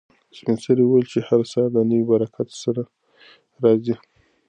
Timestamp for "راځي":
3.63-3.95